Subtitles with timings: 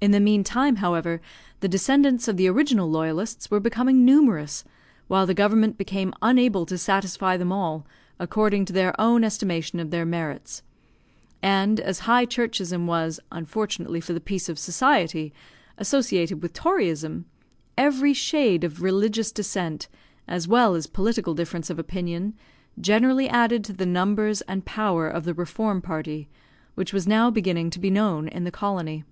[0.00, 1.20] In the meantime, however,
[1.58, 4.62] the descendants of the original loyalists were becoming numerous,
[5.08, 7.84] while the government became unable to satisfy them all
[8.20, 10.62] according to their own estimation of their merits;
[11.42, 15.32] and as high churchism was, unfortunately for the peace of society,
[15.78, 17.24] associated with toryism,
[17.76, 19.88] every shade of religious dissent
[20.28, 22.34] as well as political difference of opinion
[22.80, 26.28] generally added to the numbers and power of the reform party,
[26.76, 29.02] which was now beginning to be known in the colony.